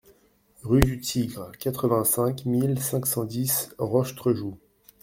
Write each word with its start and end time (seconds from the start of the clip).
Rue 0.63 0.79
du 0.81 0.99
Tigre, 0.99 1.51
quatre-vingt-cinq 1.59 2.45
mille 2.47 2.79
cinq 2.81 3.05
cent 3.05 3.23
dix 3.23 3.69
Rochetrejoux 3.77 4.57